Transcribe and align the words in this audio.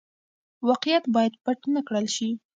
واقعيت 0.67 1.03
بايد 1.15 1.33
پټ 1.43 1.59
نه 1.75 1.81
کړل 1.87 2.05
شي. 2.15 2.29